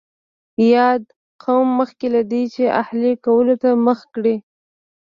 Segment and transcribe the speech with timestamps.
[0.73, 1.03] یاد
[1.43, 4.35] قوم مخکې له دې چې اهلي کولو ته مخه کړي